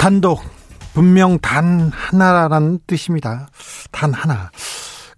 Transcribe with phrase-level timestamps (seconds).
[0.00, 0.40] 단독
[0.94, 3.50] 분명 단 하나라는 뜻입니다.
[3.90, 4.50] 단 하나.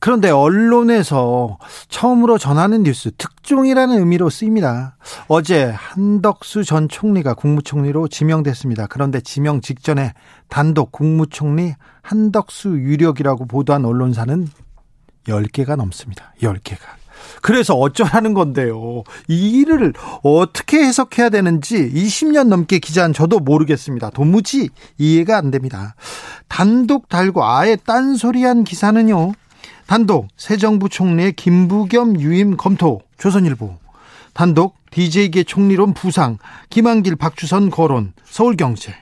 [0.00, 1.56] 그런데 언론에서
[1.88, 4.96] 처음으로 전하는 뉴스 특종이라는 의미로 쓰입니다.
[5.28, 8.88] 어제 한덕수 전 총리가 국무총리로 지명됐습니다.
[8.88, 10.14] 그런데 지명 직전에
[10.48, 14.48] 단독 국무총리 한덕수 유력이라고 보도한 언론사는
[15.28, 16.34] 10개가 넘습니다.
[16.42, 17.01] 10개가.
[17.40, 19.04] 그래서 어쩌라는 건데요.
[19.28, 24.10] 이 일을 어떻게 해석해야 되는지 20년 넘게 기자한 저도 모르겠습니다.
[24.10, 25.94] 도무지 이해가 안 됩니다.
[26.48, 29.32] 단독 달고 아예 딴소리한 기사는요.
[29.86, 33.76] 단독 새 정부 총리의 김부겸 유임 검토 조선일보
[34.32, 36.38] 단독 DJ계 총리론 부상
[36.70, 38.94] 김한길 박주선 거론 서울경제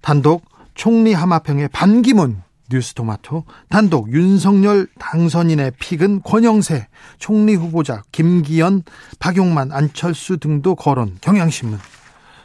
[0.00, 6.88] 단독 총리 하마평의 반기문 뉴스토마토 단독 윤석열 당선인의 픽은 권영세
[7.18, 8.82] 총리 후보자 김기현
[9.18, 11.16] 박용만 안철수 등도 거론.
[11.20, 11.78] 경향신문.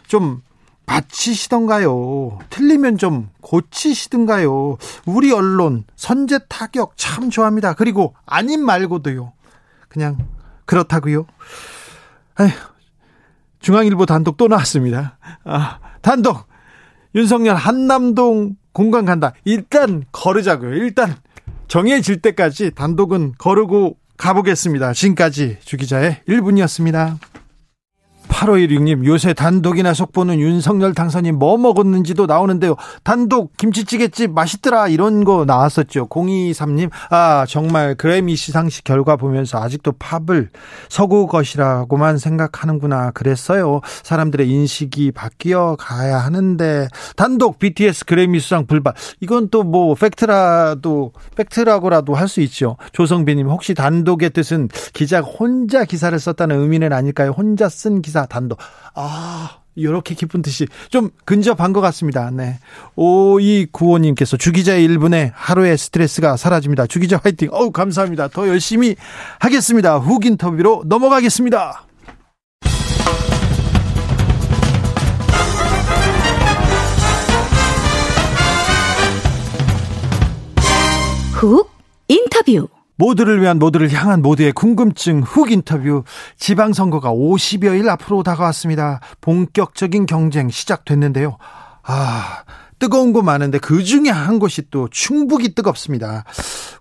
[0.08, 0.42] 좀
[0.86, 2.40] 맞히시던가요?
[2.50, 4.78] 틀리면 좀 고치시던가요?
[5.06, 7.74] 우리 언론 선제 타격 참 좋아합니다.
[7.74, 9.34] 그리고 아님 말고도요.
[9.88, 10.18] 그냥
[10.66, 11.26] 그렇다고요.
[12.40, 12.50] 에휴,
[13.60, 15.18] 중앙일보 단독 또 나왔습니다.
[15.46, 16.48] 아, 단독
[17.16, 19.34] 윤석열 한남동 공간 간다.
[19.46, 20.74] 일단 걸으자고요.
[20.74, 21.16] 일단
[21.68, 24.94] 정해질 때까지 단독은 거르고 가보겠습니다.
[24.94, 27.18] 지금까지 주기자의 1분이었습니다.
[28.44, 32.76] 8516님, 요새 단독이나 속보는 윤석열 당선인 뭐 먹었는지도 나오는데요.
[33.04, 34.90] 단독 김치찌개집 맛있더라.
[34.90, 36.08] 이런 거 나왔었죠.
[36.08, 40.50] 023님, 아, 정말 그래미 시상식 결과 보면서 아직도 팝을
[40.90, 43.12] 서구 것이라고만 생각하는구나.
[43.12, 43.82] 그랬어요.
[44.04, 48.94] 사람들의 인식이 바뀌어 가야 하는데, 단독 BTS 그래미 수상 불발.
[49.22, 52.78] 이건 또 뭐, 팩트라도, 팩트라고라도 할 수 있죠.
[52.94, 57.30] 조성빈님, 혹시 단독의 뜻은 기자가 혼자 기사를 썼다는 의미는 아닐까요?
[57.30, 58.58] 혼자 쓴 기사 단독.
[58.96, 62.32] 아, 이렇게 기쁜 뜻이 좀 근접한 것 같습니다.
[62.32, 62.60] 네.
[62.96, 66.88] 5295님께서 주기자의 1분에 하루의 스트레스가 사라집니다.
[66.88, 67.50] 주기자 화이팅.
[67.52, 68.28] 어우, 감사합니다.
[68.30, 68.96] 더 열심히
[69.40, 69.98] 하겠습니다.
[69.98, 71.86] 훅 인터뷰로 넘어가겠습니다.
[81.34, 81.70] 훅
[82.08, 82.68] 인터뷰.
[83.04, 86.04] 모두를 위한 모두를 향한 모두의 궁금증 훅 인터뷰
[86.38, 89.02] 지방선거가 50여일 앞으로 다가왔습니다.
[89.20, 91.38] 본격적인 경쟁 시작됐는데요.
[91.84, 92.44] 아,
[92.80, 96.24] 뜨거운 곳 많은데 그 중에 한 곳이 또 충북이 뜨겁습니다.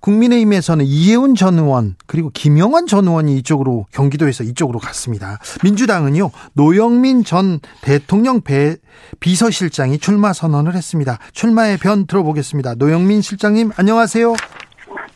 [0.01, 5.41] 국민의힘에서는 이혜훈 전 의원 그리고 김영환 전 의원이 이쪽으로 경기도에서 이쪽으로 갔습니다.
[5.65, 8.77] 민주당은요 노영민 전 대통령 배,
[9.19, 11.19] 비서실장이 출마 선언을 했습니다.
[11.33, 12.77] 출마의 변 들어보겠습니다.
[12.77, 14.35] 노영민 실장님 안녕하세요.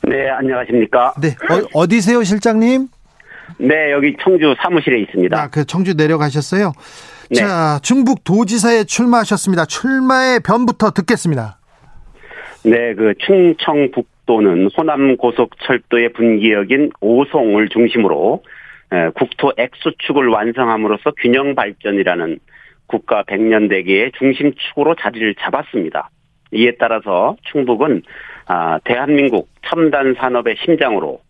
[0.06, 1.14] 네, 안녕하십니까.
[1.20, 1.30] 네,
[1.74, 2.86] 어, 디세요 실장님?
[3.58, 5.36] 네, 여기 청주 사무실에 있습니다.
[5.36, 6.72] 아, 그 청주 내려가셨어요?
[7.30, 7.34] 네.
[7.34, 9.64] 자, 중북 도지사에 출마하셨습니다.
[9.64, 11.58] 출마의 변부터 듣겠습니다.
[12.64, 18.44] 네, 그 충청북도는 호남 고속철도의 분기역인 오송을 중심으로
[19.14, 22.38] 국토 액수축을 완성함으로써 균형 발전이라는
[22.86, 26.10] 국가 백년 대계의 중심축으로 자리를 잡았습니다.
[26.52, 28.02] 이에 따라서 충북은
[28.46, 31.20] 아, 대한민국 첨단 산업의 심장으로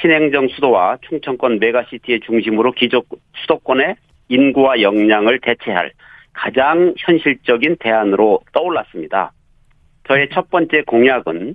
[0.00, 3.02] 신행정 수도와 충청권 메가시티의 중심으로 기존
[3.36, 3.96] 수도권의
[4.28, 5.92] 인구와 역량을 대체할
[6.32, 9.32] 가장 현실적인 대안으로 떠올랐습니다.
[10.08, 11.54] 저의 첫 번째 공약은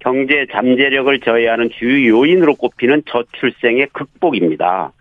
[0.00, 4.92] 경제 잠재력을 저해하는 주요 요인으로 꼽히는 저출생의 극복입니다.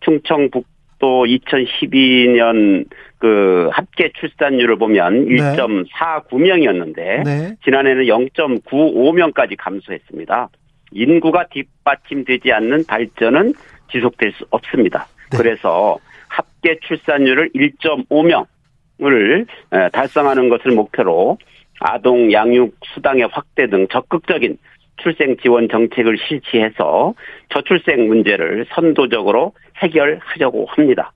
[0.00, 2.86] 충청북도 2012년
[3.20, 5.36] 그 합계 출산율을 보면 네.
[5.36, 7.54] 1.49명이었는데 네.
[7.62, 10.48] 지난해는 0.95명까지 감소했습니다.
[10.92, 13.52] 인구가 뒷받침되지 않는 발전은
[13.92, 15.06] 지속될 수 없습니다.
[15.30, 15.38] 네.
[15.38, 19.46] 그래서 합계 출산율을 1.5명을
[19.92, 21.36] 달성하는 것을 목표로
[21.80, 24.56] 아동 양육 수당의 확대 등 적극적인
[24.96, 27.14] 출생 지원 정책을 실시해서
[27.50, 31.12] 저출생 문제를 선도적으로 해결하려고 합니다.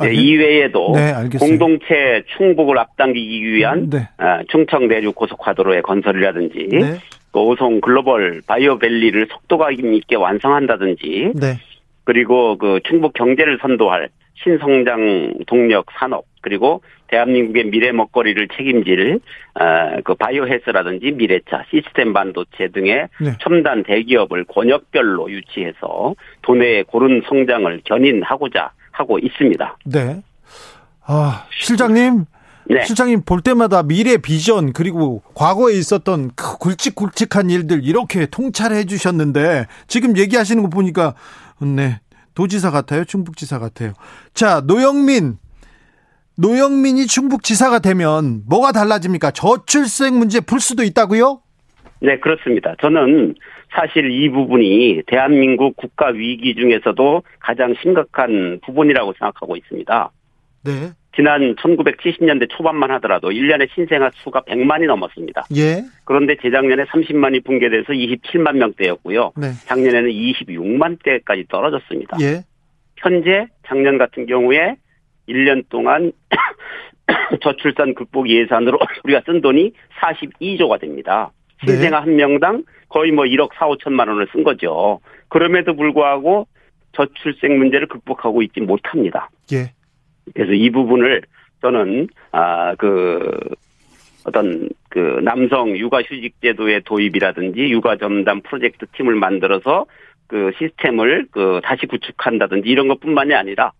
[0.00, 4.08] 네, 이외에도 네, 공동체 충북을 앞당기기 위한 네.
[4.18, 6.98] 아, 충청 내륙 고속화도로의 건설이라든지 네.
[7.32, 11.58] 오송 글로벌 바이오밸리를 속도감 있게 완성한다든지 네.
[12.04, 14.08] 그리고 그 충북 경제를 선도할
[14.42, 19.20] 신성장 동력 산업 그리고 대한민국의 미래 먹거리를 책임질
[19.54, 23.32] 어, 그 바이오 헬스라든지 미래차, 시스템 반도체 등의 네.
[23.40, 29.78] 첨단 대기업을 권역별로 유치해서 도내의 고른 성장을 견인하고자 하고 있습니다.
[29.86, 30.22] 네.
[31.04, 32.24] 아, 실장님.
[32.68, 32.84] 네.
[32.84, 40.16] 실장님 볼 때마다 미래 비전 그리고 과거에 있었던 그 굵직굵직한 일들 이렇게 통찰해 주셨는데 지금
[40.16, 41.14] 얘기하시는 거 보니까
[41.60, 42.00] 네
[42.34, 43.92] 도지사 같아요 충북지사 같아요
[44.34, 45.38] 자 노영민
[46.38, 51.40] 노영민이 충북지사가 되면 뭐가 달라집니까 저출생 문제 풀 수도 있다고요?
[52.00, 52.74] 네, 그렇습니다.
[52.80, 53.34] 저는
[53.70, 60.10] 사실 이 부분이 대한민국 국가 위기 중에서도 가장 심각한 부분이라고 생각하고 있습니다.
[60.64, 60.72] 네.
[61.14, 65.46] 지난 1970년대 초반만 하더라도 1년에 신생아 수가 100만이 넘었습니다.
[65.56, 65.82] 예.
[66.04, 69.32] 그런데 재작년에 30만이 붕괴돼서 27만 명대였고요.
[69.36, 69.52] 네.
[69.64, 72.18] 작년에는 26만 대까지 떨어졌습니다.
[72.20, 72.44] 예.
[72.98, 74.76] 현재 작년 같은 경우에
[75.28, 76.12] 1년 동안
[77.42, 81.32] 저출산 극복 예산으로 우리가 쓴 돈이 42조가 됩니다.
[81.64, 81.72] 네.
[81.72, 85.00] 신생아 한 명당 거의 뭐 1억 4, 5천만 원을 쓴 거죠.
[85.28, 86.46] 그럼에도 불구하고
[86.92, 89.30] 저출생 문제를 극복하고 있지 못합니다.
[89.52, 89.72] 예.
[90.34, 91.22] 그래서 이 부분을
[91.62, 93.30] 저는 아그
[94.24, 99.86] 어떤 그 남성 육아 휴직 제도의 도입이라든지 육아 전담 프로젝트 팀을 만들어서
[100.26, 103.72] 그 시스템을 그 다시 구축한다든지 이런 것뿐만이 아니라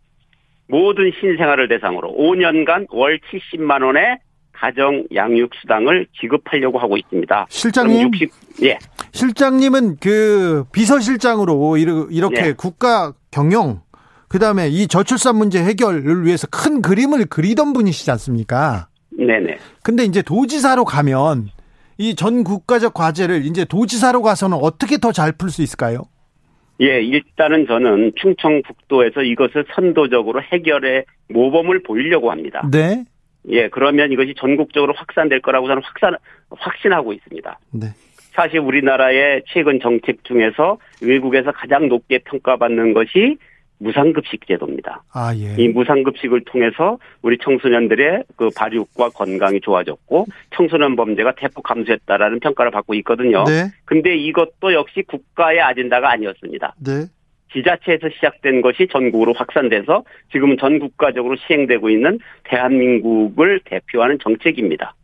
[0.69, 4.19] 모든 신생아를 대상으로 5년간 월 70만 원의
[4.57, 7.47] 가정 양육 수당을 지급하려고 하고 있습니다.
[7.49, 8.11] 실장님.
[8.11, 8.31] 그럼 60,
[8.65, 8.79] 예.
[9.13, 12.53] 실장님은 그 비서실장으로 이렇게 네.
[12.53, 13.81] 국가 경영
[14.29, 18.89] 그다음에 이 저출산 문제 해결을 위해서 큰 그림을 그리던 분이시지 않습니까?
[19.17, 19.59] 네네.
[19.83, 21.49] 근데 이제 도지사로 가면
[21.99, 26.03] 이 전 국가적 과제를 이제 도지사로 가서는 어떻게 더 잘 풀 수 있을까요?
[26.83, 32.69] 예, 일단은 저는 충청북도에서 이것을 선도적으로 해결의 모범을 보이려고 합니다.
[32.71, 33.05] 네.
[33.49, 36.17] 예, 그러면 이것이 전국적으로 확산될 거라고 저는 확산,
[36.51, 37.59] 확신하고 있습니다.
[37.73, 37.87] 네.
[38.33, 43.39] 사실 우리나라의 최근 정책 중에서 외국에서 가장 높게 평가받는 것이
[43.79, 45.03] 무상급식 제도입니다.
[45.13, 45.55] 아, 예.
[45.59, 52.95] 이 무상급식을 통해서 우리 청소년들의 그 발육과 건강이 좋아졌고 청소년 범죄가 대폭 감소했다라는 평가를 받고
[52.95, 53.45] 있거든요.
[53.45, 53.71] 네.
[53.85, 56.75] 근데 이것도 역시 국가의 아젠다가 아니었습니다.
[56.79, 57.07] 네.
[57.57, 64.95] 지자체에서 시작된 것이 전국으로 확산돼서 지금은 전 국가적으로 시행되고 있는 대한민국을 대표하는 정책입니다.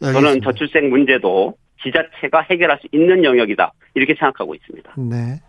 [0.00, 0.50] 저는 알겠습니다.
[0.50, 3.72] 저출생 문제도 지자체가 해결할 수 있는 영역이다.
[3.94, 4.94] 이렇게 생각하고 있습니다.
[4.96, 5.40] 네.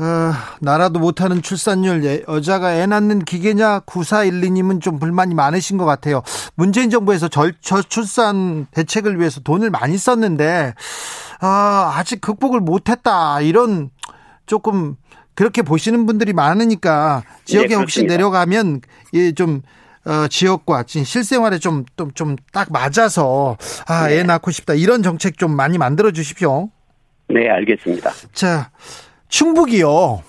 [0.00, 6.22] 아, 나라도 못하는 출산율, 예, 여자가 애 낳는 기계냐, 9412님은 좀 불만이 많으신 것 같아요.
[6.54, 10.74] 문재인 정부에서 절, 저출산 대책을 위해서 돈을 많이 썼는데,
[11.40, 13.40] 아, 아직 극복을 못했다.
[13.40, 13.90] 이런
[14.46, 14.94] 조금
[15.38, 18.02] 그렇게 보시는 분들이 많으니까 지역에 네, 혹시.
[18.04, 18.80] 내려가면
[19.14, 19.62] 예, 좀
[20.04, 23.56] 어, 지역과 지금 실생활에 좀좀 딱 맞아서
[23.86, 24.22] 아, 애 네.
[24.24, 24.74] 낳고 싶다.
[24.74, 26.70] 이런 정책 좀 많이 만들어 주십시오.
[27.28, 28.10] 네, 알겠습니다.
[28.32, 28.70] 자,
[29.28, 30.22] 충북이요.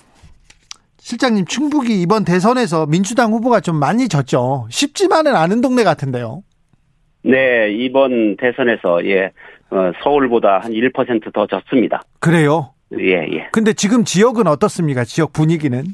[0.98, 4.68] 실장님, 충북이 이번 대선에서 민주당 후보가 좀 많이 졌죠.
[4.70, 6.44] 쉽지만은 않은 동네 같은데요.
[7.24, 9.32] 네, 이번 대선에서 예,
[9.70, 12.00] 어, 서울보다 한 1%더 졌습니다.
[12.20, 12.74] 그래요.
[12.98, 13.48] 예, 예.
[13.52, 15.04] 근데 지금 지역은 어떻습니까?
[15.04, 15.84] 지역 분위기는?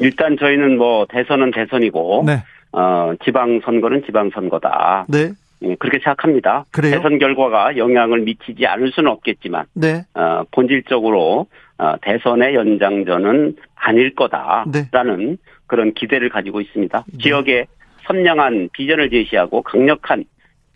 [0.00, 2.42] 일단 저희는 뭐 대선은 대선이고 네.
[2.72, 5.06] 어, 지방 선거는 지방 선거다.
[5.08, 5.32] 네.
[5.62, 6.66] 예, 그렇게 생각합니다.
[6.70, 6.96] 그래요?
[6.96, 10.04] 대선 결과가 영향을 미치지 않을 수는 없겠지만 네.
[10.14, 11.46] 어, 본질적으로
[11.78, 17.04] 어, 대선의 연장전은 아닐 거다라는 그런 기대를 가지고 있습니다.
[17.06, 17.18] 네.
[17.18, 17.66] 지역에
[18.06, 20.24] 선명한 비전을 제시하고 강력한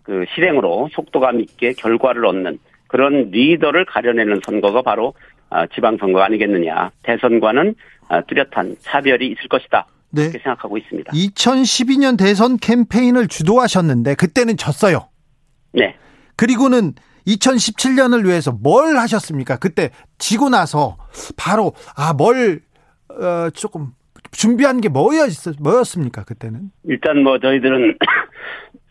[0.03, 5.30] 그 실행으로 속도감 있게 결과를 얻는 그런 리더를 가려내는 선거가 바로 아,
[5.73, 6.91] 지방선거 아니겠느냐.
[7.03, 7.75] 대선과는
[8.09, 9.87] 아, 뚜렷한 차별이 있을 것이다.
[10.11, 10.23] 네.
[10.23, 11.11] 이렇게 생각하고 있습니다.
[11.13, 15.07] 2012년 대선 캠페인을 주도하셨는데 그때는 졌어요.
[15.73, 15.95] 네.
[16.35, 16.93] 그리고는
[17.27, 19.57] 2017년을 위해서 뭘 하셨습니까?
[19.57, 20.97] 그때 지고 나서
[21.37, 22.61] 바로 아뭘
[23.09, 23.91] 어, 조금
[24.31, 25.29] 준비한 게 뭐였
[25.59, 26.23] 뭐였습니까?
[26.23, 26.71] 그때는?
[26.85, 27.97] 일단 뭐 저희들은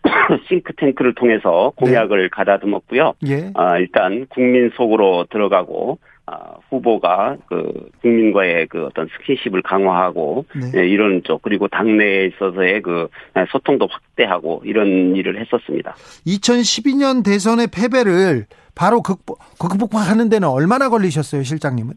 [0.49, 3.15] 싱크탱크를 통해서 공약을 가다듬었고요.
[3.27, 3.51] 예.
[3.55, 6.20] 아, 일단 국민 속으로 들어가고 아,
[6.69, 10.81] 후보가 그 국민과의 그 어떤 스킨십을 강화하고 네.
[10.81, 13.09] 예, 이런 쪽 그리고 당내에 있어서의 그
[13.51, 15.95] 소통도 확대하고 이런 일을 했었습니다.
[16.27, 21.95] 2012년 대선의 패배를 바로 극복, 극복하는 데는 얼마나 걸리셨어요, 실장님은?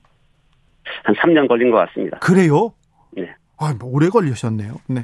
[1.04, 2.20] 한 3년 걸린 것 같습니다.
[2.20, 2.74] 그래요?
[3.12, 3.34] 네.
[3.58, 4.76] 아, 뭐 오래 걸리셨네요.
[4.88, 5.02] 네.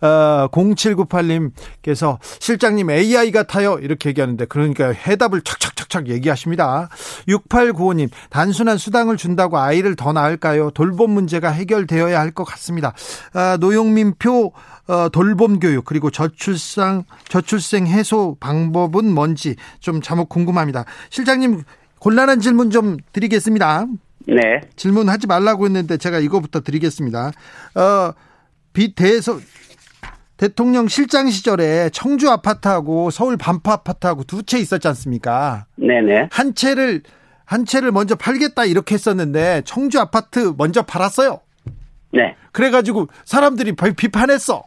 [0.00, 3.78] 어, 0798님께서 실장님 AI 같아요.
[3.80, 6.88] 이렇게 얘기하는데 그러니까 해답을 착착착착 얘기하십니다.
[7.28, 10.70] 6895님 단순한 수당을 준다고 아이를 더 낳을까요?
[10.70, 12.92] 돌봄 문제가 해결되어야 할 것 같습니다.
[13.32, 14.52] 아, 노용민 표
[14.86, 20.84] 어, 돌봄 교육 그리고 저출산 저출생 해소 방법은 뭔지 좀 자목 궁금합니다.
[21.10, 21.62] 실장님
[21.98, 23.86] 곤란한 질문 좀 드리겠습니다.
[24.26, 24.60] 네.
[24.76, 27.28] 질문하지 말라고 했는데 제가 이거부터 드리겠습니다.
[27.74, 28.12] 어,
[28.72, 29.38] 비대서
[30.36, 35.66] 대통령 실장 시절에 청주 아파트하고 서울 반포 아파트하고 두 채 있었지 않습니까?
[35.76, 36.28] 네네.
[36.30, 37.02] 한 채를
[37.44, 41.40] 한 채를 먼저 팔겠다 이렇게 했었는데 청주 아파트 먼저 팔았어요.
[42.12, 42.36] 네.
[42.52, 44.64] 그래가지고 사람들이 비판했어.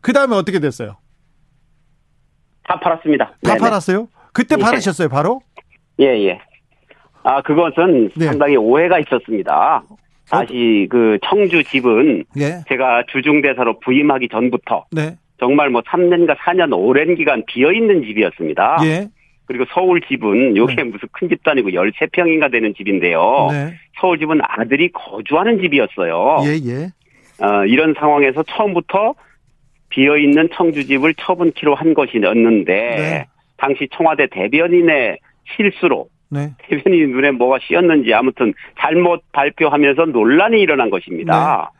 [0.00, 0.96] 그 다음에 어떻게 됐어요?
[2.64, 3.24] 다 팔았습니다.
[3.26, 3.58] 다 네네.
[3.58, 4.08] 팔았어요?
[4.32, 4.62] 그때 예.
[4.62, 5.42] 팔으셨어요, 바로?
[6.00, 6.40] 예, 예.
[7.22, 8.26] 아, 그것은 네.
[8.26, 9.82] 상당히 오해가 있었습니다.
[10.30, 12.62] 다시 그 청주 집은 예.
[12.68, 15.16] 제가 주중대사로 부임하기 전부터 네.
[15.38, 18.78] 정말 뭐 3년과 4년 오랜 기간 비어 있는 집이었습니다.
[18.84, 19.08] 예.
[19.46, 20.84] 그리고 서울 집은 요게 네.
[20.84, 23.48] 무슨 큰 집도 아니고 13평인가 되는 집인데요.
[23.50, 23.74] 네.
[24.00, 26.36] 서울 집은 아들이 거주하는 집이었어요.
[26.44, 27.44] 예, 예.
[27.44, 29.14] 어, 이런 상황에서 처음부터
[29.88, 33.26] 비어 있는 청주 집을 처분키로 한 것이었는데 네.
[33.56, 35.18] 당시 청와대 대변인의
[35.56, 36.50] 실수로 네.
[36.58, 41.72] 대변인 눈에 뭐가 씌었는지 아무튼 잘못 발표하면서 논란이 일어난 것입니다.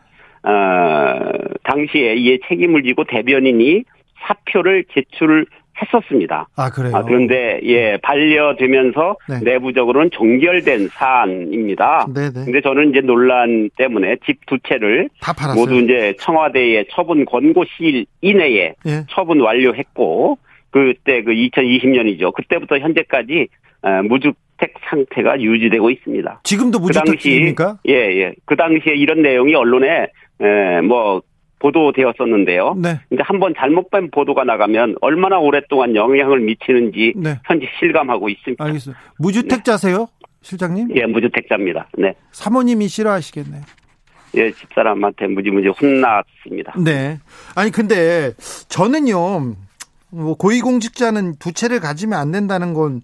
[0.44, 0.50] 네.
[0.50, 1.30] 어,
[1.64, 3.84] 당시에 이에 책임을 지고 대변인이
[4.22, 6.48] 사표를 제출했었습니다.
[6.56, 6.96] 아, 그래요.
[6.96, 9.40] 아, 그런데 예 반려되면서 네.
[9.44, 12.06] 내부적으로는 종결된 사안입니다.
[12.14, 12.44] 네, 네.
[12.44, 15.08] 근데 저는 이제 논란 때문에 집 두 채를.
[15.54, 19.04] 모두 이제 청와대의 처분 권고 시일 이내에 예.
[19.10, 20.38] 처분 완료했고
[20.70, 22.32] 그때 그 2020년이죠.
[22.34, 23.69] 그때부터 현재까지 어,
[24.08, 26.40] 무주택 상태가 유지되고 있습니다.
[26.44, 27.78] 지금도 그 무주택입니까?
[27.88, 28.34] 예, 예.
[28.44, 30.08] 그 당시에 이런 내용이 언론에
[30.40, 31.22] 에, 뭐
[31.58, 32.74] 보도되었었는데요.
[32.78, 33.00] 네.
[33.08, 37.38] 근데 한번 잘못된 보도가 나가면 얼마나 오랫동안 영향을 미치는지 네.
[37.44, 38.64] 현재 실감하고 있습니다.
[38.64, 38.94] 알겠어요.
[39.18, 40.08] 무주택자세요?
[40.42, 40.88] 실장님?
[40.96, 41.88] 예, 무주택자입니다.
[41.98, 42.14] 네.
[42.32, 43.60] 사모님이 싫어하시겠네.
[44.36, 46.74] 예, 집사람한테 무지무지 혼났습니다.
[46.82, 47.18] 네.
[47.54, 48.32] 아니 근데
[48.68, 49.56] 저는요.
[50.12, 53.00] 뭐 고위공직자는 두 채를 가지면 안 된다는 건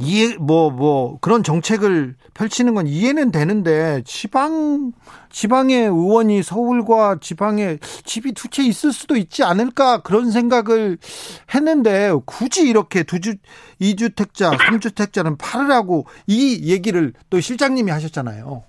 [0.00, 4.92] 이해 뭐뭐 그런 정책을 펼치는 건 이해는 되는데 지방
[5.30, 10.96] 지방의 의원이 서울과 지방에 집이 두 채 있을 수도 있지 않을까 그런 생각을
[11.54, 13.34] 했는데 굳이 이렇게 두주
[13.78, 18.62] 이주택자 삼주택자는 팔으라고 이 얘기를 또 실장님이 하셨잖아요.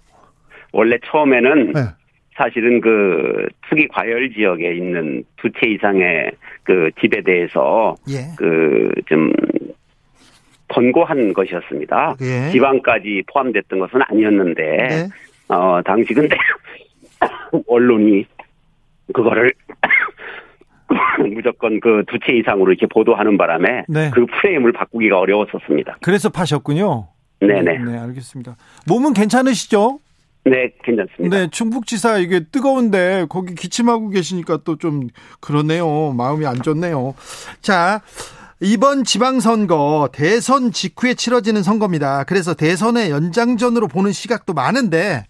[0.74, 1.82] 원래 처음에는 네.
[2.38, 6.32] 사실은 그 투기 과열 지역에 있는 두 채 이상의
[6.64, 8.34] 그 집에 대해서 예.
[8.38, 9.34] 그좀
[10.72, 12.16] 권고한 것이었습니다.
[12.22, 12.52] 예.
[12.52, 15.08] 지방까지 포함됐던 것은 아니었는데 네.
[15.50, 16.36] 어 당시 근데
[17.68, 18.26] 언론이
[19.14, 19.52] 그거를
[21.34, 24.12] 무조건 그 두 채 이상으로 이렇게 보도하는 바람에 네.
[24.14, 25.98] 그 프레임을 바꾸기가 어려웠었습니다.
[26.02, 27.08] 그래서 파셨군요.
[27.40, 27.78] 네네.
[27.80, 28.56] 네, 알겠습니다.
[28.88, 30.00] 몸은 괜찮으시죠?
[30.44, 31.38] 네, 괜찮습니다.
[31.38, 35.08] 네, 충북지사 이게 뜨거운데 거기 기침하고 계시니까 또 좀
[35.40, 36.14] 그러네요.
[36.14, 37.14] 마음이 안 좋네요.
[37.62, 38.02] 자,
[38.64, 42.26] 이번 지방선거 대선 직후에 치러지는 선거입니다.
[42.26, 45.24] 그래서 대선의 연장전으로 보는 시각도 많은데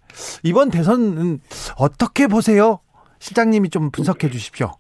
[0.44, 1.40] 이번 대선은
[1.78, 2.80] 어떻게 보세요?
[3.20, 4.72] 실장님이 좀 분석해 주십시오.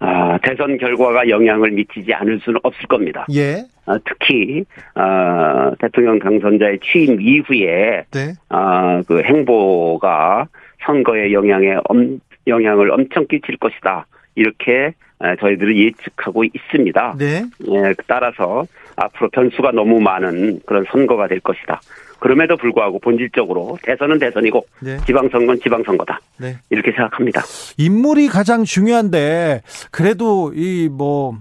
[0.00, 3.26] 아, 대선 결과가 영향을 미치지 않을 수는 없을 겁니다.
[3.34, 3.64] 예.
[3.86, 8.34] 아, 특히 아, 대통령 당선자의 취임 이후에 네.
[8.50, 10.46] 아, 그 행보가
[10.84, 14.06] 선거에 영향에 엄, 영향을 엄청 끼칠 것이다.
[14.34, 15.07] 이렇게 아,
[15.40, 17.14] 저희들은 예측하고 있습니다.
[17.18, 17.44] 네.
[17.70, 18.64] 예, 따라서
[18.96, 21.80] 앞으로 변수가 너무 많은 그런 선거가 될 것이다.
[22.20, 24.96] 그럼에도 불구하고 본질적으로 대선은 대선이고 네.
[25.06, 26.20] 지방선거는 지방선거다.
[26.40, 26.56] 네.
[26.70, 27.42] 이렇게 생각합니다.
[27.78, 31.36] 인물이 가장 중요한데 그래도 이 뭐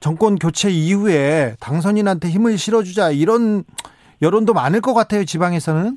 [0.00, 3.64] 정권 교체 이후에 당선인한테 힘을 실어주자 이런
[4.22, 5.96] 여론도 많을 것 같아요 지방에서는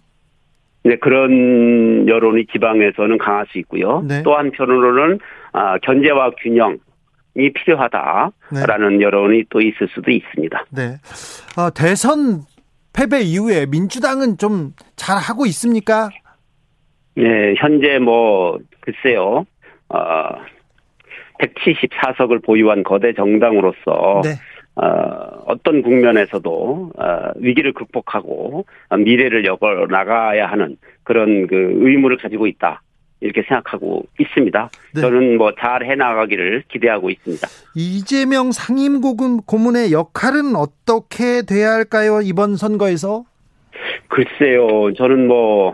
[0.84, 4.02] 네, 그런 여론이 지방에서는 강할 수 있고요.
[4.08, 4.24] 네.
[4.24, 5.20] 또 한편으로는
[5.54, 6.80] 아, 견제와 균형
[7.38, 10.66] 이 필요하다라는 여론이 또 있을 수도 있습니다.
[10.72, 10.98] 네
[11.58, 12.42] 어, 대선
[12.94, 16.10] 패배 이후에 민주당은 좀 잘 하고 있습니까?
[17.16, 19.48] 네, 현재 뭐 글쎄요,
[19.90, 19.98] 어,
[21.40, 24.36] 174석을 보유한 거대 정당으로서 네.
[24.76, 32.46] 어, 어떤 국면에서도 어, 위기를 극복하고 어, 미래를 열어 나가야 하는 그런 그 의무를 가지고
[32.46, 32.84] 있다.
[33.22, 34.70] 이렇게 생각하고 있습니다.
[34.96, 35.02] 네.
[35.02, 37.48] 저는 뭐 잘 해나가기를 기대하고 있습니다.
[37.76, 43.24] 이재명 상임고문 고문의 역할은 어떻게 돼야 할까요 이번 선거에서?
[44.08, 45.74] 글쎄요, 저는 뭐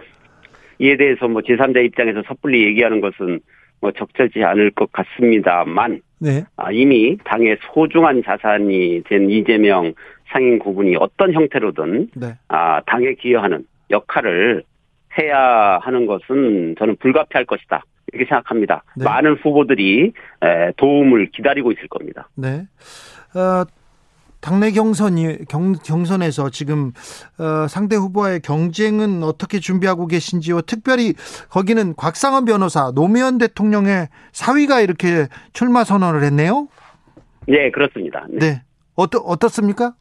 [0.79, 3.39] 이에 대해서 뭐 제3자 입장에서 섣불리 얘기하는 것은
[3.81, 6.43] 뭐 적절치 않을 것 같습니다만 네.
[6.55, 9.93] 아, 이미 당의 소중한 자산이 된 이재명
[10.27, 12.35] 상임 고문이 어떤 형태로든 네.
[12.49, 14.63] 아, 당에 기여하는 역할을
[15.19, 17.83] 해야 하는 것은 저는 불가피할 것이다.
[18.13, 18.83] 이렇게 생각합니다.
[18.95, 19.03] 네.
[19.03, 22.29] 많은 후보들이 에, 도움을 기다리고 있을 겁니다.
[22.35, 22.67] 네.
[23.35, 23.65] 어,
[24.39, 26.93] 당내 경선이 경, 경선에서 지금
[27.39, 30.61] 어, 상대 후보와의 경쟁은 어떻게 준비하고 계신지요?
[30.61, 31.13] 특별히
[31.49, 36.67] 거기는 곽상원 변호사, 노무현 대통령의 사위가 이렇게 출마 선언을 했네요.
[37.49, 38.25] 예, 그렇습니다.
[38.29, 38.37] 네.
[38.39, 38.61] 네.
[38.95, 39.95] 어떠, 어떻습니까?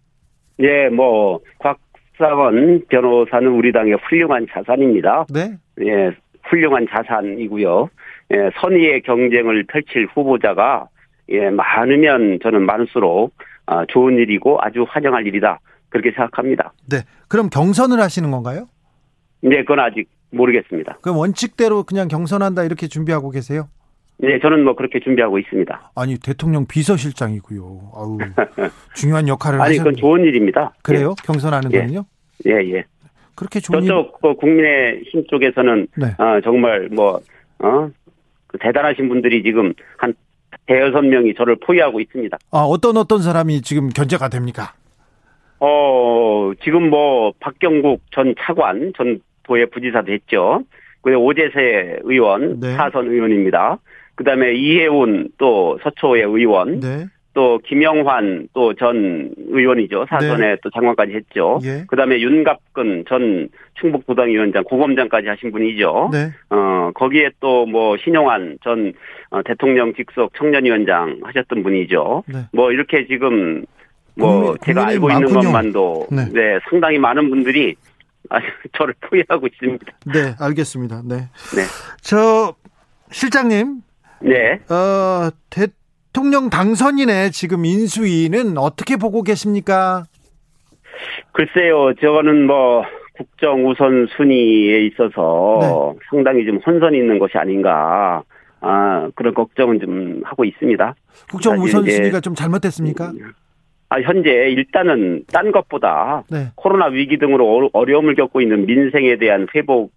[0.60, 1.78] 예, 뭐 곽
[2.18, 5.26] 상원 변호사는 우리 당의 훌륭한 자산입니다.
[5.32, 5.56] 네.
[5.80, 6.10] 예,
[6.44, 7.88] 훌륭한 자산이고요.
[8.32, 10.88] 예, 선의의 경쟁을 펼칠 후보자가
[11.30, 13.34] 예, 많으면 저는 많을수록
[13.66, 15.58] 아, 좋은 일이고 아주 환영할 일이다.
[15.88, 16.72] 그렇게 생각합니다.
[16.88, 16.98] 네.
[17.28, 18.66] 그럼 경선을 하시는 건가요?
[19.40, 20.98] 네, 그건 아직 모르겠습니다.
[21.02, 23.68] 그럼 원칙대로 그냥 경선한다 이렇게 준비하고 계세요?
[24.18, 25.92] 네, 저는 뭐 그렇게 준비하고 있습니다.
[25.94, 27.92] 아니 대통령 비서실장이고요.
[27.94, 28.18] 아우
[28.94, 30.00] 중요한 역할을 아니, 그건 하셨는데.
[30.00, 30.72] 좋은 일입니다.
[30.82, 31.14] 그래요?
[31.24, 31.80] 경선하는 예.
[31.80, 32.04] 거는요?
[32.46, 32.84] 예, 예.
[33.34, 33.88] 그렇게 좋은 일.
[33.88, 36.14] 저쪽 그 국민의힘 쪽에서는 네.
[36.18, 37.20] 아, 정말 뭐
[37.58, 37.90] 어?
[38.46, 40.14] 그 대단하신 분들이 지금 한
[40.66, 42.38] 대여섯 명이 저를 포위하고 있습니다.
[42.50, 44.72] 아, 어떤 어떤 사람이 지금 견제가 됩니까?
[45.58, 50.62] 어, 지금 뭐, 박경국 전 차관, 전 도의 부지사도 했죠.
[51.02, 52.74] 그리고 오재세 의원, 네.
[52.74, 53.78] 사선 의원입니다.
[54.16, 57.06] 그 다음에 이혜훈 또 서초의 의원, 네.
[57.34, 60.06] 또 김영환 또 전 의원이죠.
[60.08, 61.58] 사선에 또 장관까지 했죠.
[61.64, 61.84] 예.
[61.86, 66.08] 그 다음에 윤갑근 전 충북 도당위원장, 고검장까지 하신 분이죠.
[66.12, 66.30] 네.
[66.48, 68.94] 어, 거기에 또 뭐 신용환 전
[69.28, 72.24] 어, 대통령 직속 청년위원장 하셨던 분이죠.
[72.26, 72.38] 네.
[72.54, 73.66] 뭐 이렇게 지금
[74.14, 75.40] 뭐 국민- 제가 알고 있는 많군요.
[75.52, 76.24] 것만도 네.
[76.32, 76.58] 네.
[76.70, 77.74] 상당히 많은 분들이
[78.30, 78.38] 아,
[78.72, 79.84] 저를 포위하고 있습니다.
[80.06, 81.02] 네, 알겠습니다.
[81.04, 81.16] 네.
[81.54, 81.62] 네.
[82.00, 82.54] 저
[83.10, 83.82] 실장님,
[84.20, 84.58] 네.
[84.70, 90.04] 어, 대통령 당선인의 지금 인수위는 어떻게 보고 계십니까?
[91.32, 92.82] 글쎄요, 저거는 뭐
[93.16, 95.58] 국정 우선 순위에 있어서
[95.94, 95.98] 네.
[96.10, 98.22] 상당히 좀 혼선이 있는 것이 아닌가.
[98.60, 100.94] 아, 그런 걱정은 좀 하고 있습니다.
[101.30, 103.12] 국정 사실 이제- 우선 순위가 좀 잘못됐습니까?
[103.88, 106.48] 아, 현재 일단은 딴 것보다 네.
[106.56, 109.92] 코로나 위기 등으로 어려- 어려움을 겪고 있는 민생에 대한 회복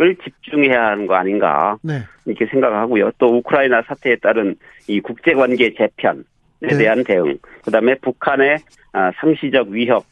[0.00, 2.00] 을 집중해야 하는 거 아닌가 네.
[2.26, 3.12] 이렇게 생각하고요.
[3.18, 4.56] 또 우크라이나 사태에 따른
[4.88, 6.22] 이 국제관계 재편에
[6.62, 6.76] 네.
[6.76, 8.58] 대한 대응, 그다음에 북한의
[8.92, 10.04] 아, 상시적 위협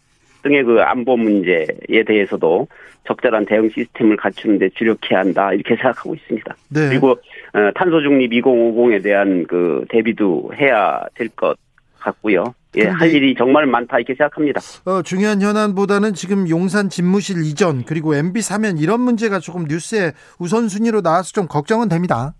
[0.42, 2.68] 등의 그 안보 문제에 대해서도
[3.08, 6.54] 적절한 대응 시스템을 갖추는데 주력해야 한다 이렇게 생각하고 있습니다.
[6.68, 6.88] 네.
[6.88, 11.56] 그리고 어, 탄소 중립 2050에 대한 그 대비도 해야 될 것
[11.98, 12.54] 같고요.
[12.76, 14.60] 예, 할 일이 정말 많다 이렇게 생각합니다.
[14.86, 21.02] 어, 중요한 현안보다는 지금 용산 집무실 이전 그리고 MB 사면 이런 문제가 조금 뉴스에 우선순위로
[21.02, 22.34] 나와서 좀 걱정은 됩니다.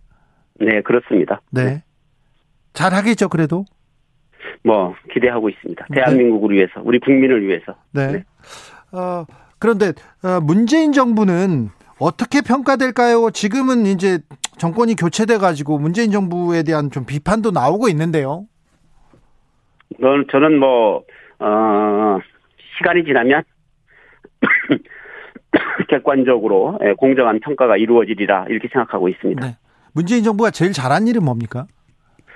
[0.59, 1.43] 네, 그렇습니다.
[1.51, 1.83] 네.
[2.73, 3.65] 잘 하겠죠, 그래도.
[4.65, 5.87] 뭐 기대하고 있습니다.
[5.91, 5.97] 네.
[5.97, 7.77] 대한민국을 위해서, 우리 국민을 위해서.
[7.93, 8.13] 네.
[8.13, 8.25] 네.
[8.93, 9.27] 어,
[9.59, 9.93] 그런데
[10.23, 11.69] 어, 문재인 정부는
[11.99, 13.31] 어떻게 평가될까요?
[13.31, 14.19] 지금은 이제
[14.59, 18.47] 정권이 교체돼 가지고 문재인 정부에 대한 좀 비판도 나오고 있는데요.
[19.99, 21.03] 넌 저는 뭐
[21.39, 22.19] 어,
[22.77, 23.43] 시간이 지나면
[25.89, 29.47] 객관적으로 예, 공정한 평가가 이루어지리라 이렇게 생각하고 있습니다.
[29.47, 29.57] 네.
[29.95, 31.67] 문재인 정부가 제일 잘한 일은 뭡니까?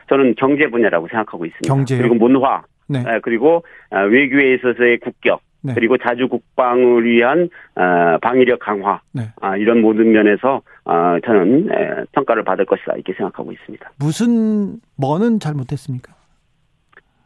[0.09, 1.73] 저는 경제 분야라고 생각하고 있습니다.
[1.73, 1.99] 경제요?
[1.99, 3.03] 그리고 문화, 네.
[3.07, 5.75] 예, 그리고 아, 외교에 있어서의 국격, 네.
[5.75, 9.31] 그리고 자주 국방을 위한 아, 방위력 강화, 네.
[9.40, 13.90] 아, 이런 모든 면에서 아, 저는 예, 평가를 받을 것이다 이렇게 생각하고 있습니다.
[13.99, 16.15] 무슨 뭐는 잘못했습니까?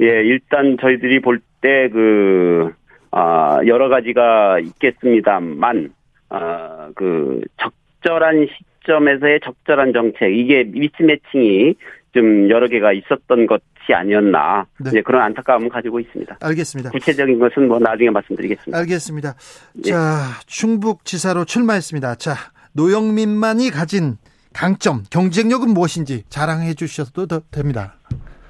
[0.01, 2.73] 예, 일단 저희들이 볼 때 그,
[3.11, 5.93] 아, 여러 가지가 있겠습니다만,
[6.31, 8.49] 아, 그, 적절한
[8.81, 11.75] 시점에서의 적절한 정책, 이게 미스매칭이
[12.13, 15.03] 좀 여러 개가 있었던 것이 아니었나, 네.
[15.03, 16.39] 그런 안타까움을 가지고 있습니다.
[16.41, 16.91] 알겠습니다.
[16.91, 18.79] 구체적인 것은 뭐 나중에 말씀드리겠습니다.
[18.79, 19.35] 알겠습니다.
[19.87, 19.91] 예.
[19.91, 22.17] 자, 충북지사로 출마했습니다.
[22.17, 22.35] 자,
[22.73, 24.17] 노영민만이 가진
[24.53, 28.00] 강점, 경쟁력은 무엇인지 자랑해 주셔도 더 됩니다.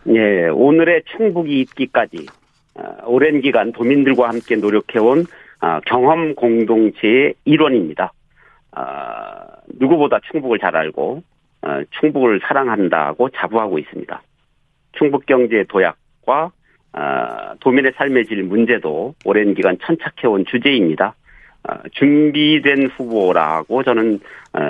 [0.08, 2.26] 예, 오늘의 충북이 있기까지
[2.74, 5.26] 어, 오랜 기간 도민들과 함께 노력해온
[5.60, 8.12] 아, 경험 공동체의 일원입니다.
[8.72, 9.46] 아,
[9.78, 11.22] 누구보다 충북을 잘 알고
[11.62, 14.22] 어, 충북을 사랑한다고 자부하고 있습니다.
[14.92, 16.52] 충북 경제 도약과
[16.92, 21.14] 아, 도민의 삶의 질 문제도 오랜 기간 천착해온 주제입니다.
[21.64, 24.60] 아, 준비된 후보라고 저는 에,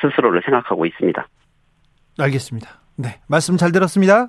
[0.00, 1.26] 스스로를 생각하고 있습니다.
[2.20, 2.80] 알겠습니다.
[2.96, 4.28] 네, 말씀 잘 들었습니다.